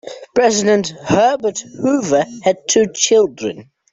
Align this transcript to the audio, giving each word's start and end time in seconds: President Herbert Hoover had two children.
President 0.33 0.87
Herbert 1.03 1.59
Hoover 1.59 2.25
had 2.43 2.67
two 2.67 2.87
children. 2.91 3.69